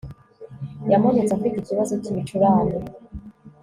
[0.91, 2.73] yamanutse afite ikibazo cy'ibicurane